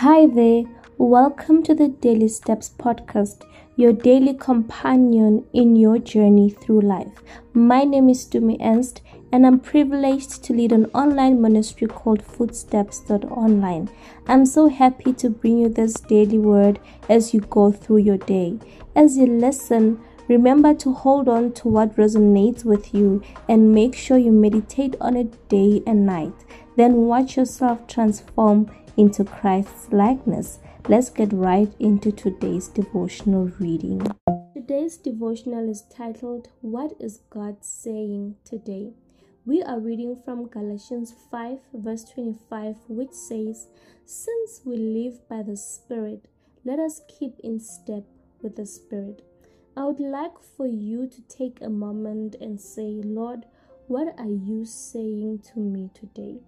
[0.00, 0.64] Hi there,
[0.96, 3.44] welcome to the Daily Steps podcast,
[3.76, 7.22] your daily companion in your journey through life.
[7.52, 13.90] My name is Dumi Ernst, and I'm privileged to lead an online ministry called Footsteps.online.
[14.26, 16.80] I'm so happy to bring you this daily word
[17.10, 18.58] as you go through your day.
[18.96, 24.16] As you listen, Remember to hold on to what resonates with you and make sure
[24.16, 26.32] you meditate on it day and night.
[26.76, 28.70] Then watch yourself transform
[29.00, 30.58] into Christ's likeness.
[30.86, 34.06] Let's get right into today's devotional reading.
[34.52, 38.92] Today's devotional is titled, What is God Saying Today?
[39.46, 43.68] We are reading from Galatians 5, verse 25, which says,
[44.04, 46.26] Since we live by the Spirit,
[46.62, 48.04] let us keep in step
[48.42, 49.22] with the Spirit.
[49.78, 53.46] I would like for you to take a moment and say, Lord,
[53.86, 56.40] what are you saying to me today?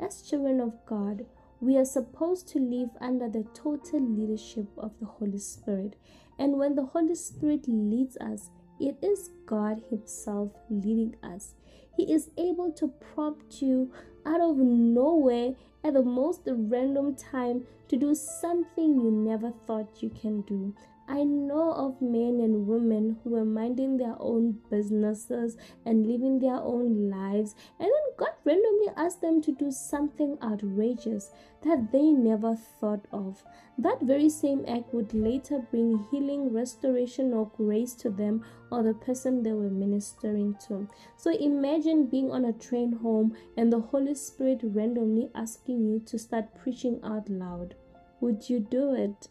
[0.00, 1.26] As children of God,
[1.60, 5.96] we are supposed to live under the total leadership of the Holy Spirit.
[6.38, 11.54] And when the Holy Spirit leads us, it is God Himself leading us.
[11.96, 13.92] He is able to prompt you
[14.24, 20.10] out of nowhere at the most random time to do something you never thought you
[20.10, 20.74] can do.
[21.10, 25.56] I know of men and women who were minding their own businesses
[25.86, 31.30] and living their own lives, and then God randomly asked them to do something outrageous
[31.64, 33.42] that they never thought of.
[33.78, 38.94] That very same act would later bring healing, restoration, or grace to them or the
[38.94, 40.88] person they were ministering to.
[41.16, 46.18] So imagine being on a train home and the Holy Spirit randomly asking you to
[46.18, 47.74] start preaching out loud.
[48.20, 49.28] Would you do it?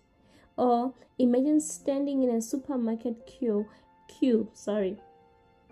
[0.58, 3.68] Or imagine standing in a supermarket queue,
[4.08, 4.98] queue, sorry,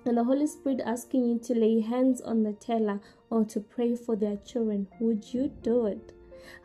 [0.05, 2.99] and the Holy Spirit asking you to lay hands on the teller
[3.29, 4.87] or to pray for their children.
[4.99, 6.13] Would you do it?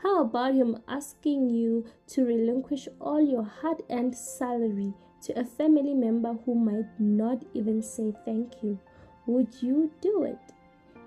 [0.02, 4.92] How about Him asking you to relinquish all your hard earned salary
[5.22, 8.78] to a family member who might not even say thank you?
[9.26, 10.38] Would you do it?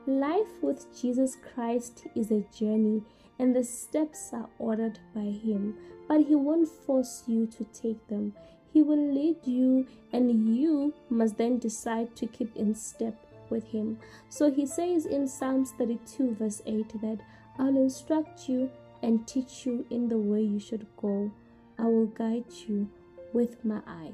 [0.06, 3.03] Life with Jesus Christ is a journey
[3.40, 5.78] and the steps are ordered by Him,
[6.09, 8.34] but He won't force you to take them.
[8.74, 13.16] He will lead you, and you must then decide to keep in step
[13.50, 13.97] with Him.
[14.28, 17.19] So He says in Psalms 32, verse 8, that
[17.58, 18.69] I'll instruct you
[19.02, 21.31] and teach you in the way you should go.
[21.80, 22.90] I will guide you
[23.31, 24.12] with my eye.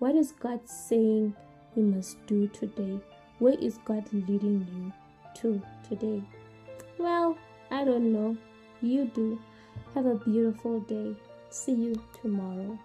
[0.00, 1.34] What is God saying
[1.74, 3.00] you must do today?
[3.38, 4.92] Where is God leading you
[5.36, 6.22] to today?
[6.98, 7.36] Well,
[7.70, 8.36] I don't know.
[8.82, 9.40] You do.
[9.94, 11.14] Have a beautiful day.
[11.50, 12.78] See you tomorrow.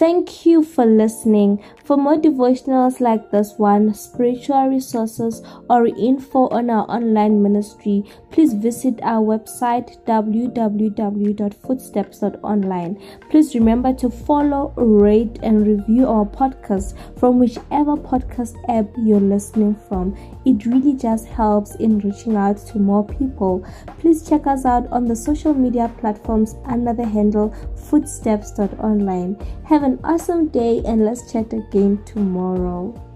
[0.00, 1.62] Thank you for listening.
[1.84, 8.54] For more devotionals like this one, spiritual resources, or info on our online ministry, please
[8.54, 12.98] visit our website www.footsteps.online.
[13.28, 19.74] Please remember to follow, rate, and review our podcast from whichever podcast app you're listening
[19.86, 20.16] from.
[20.46, 23.66] It really just helps in reaching out to more people.
[23.98, 29.36] Please check us out on the social media platforms under the handle footsteps.online.
[29.64, 33.09] Have an awesome day and let's chat again tomorrow.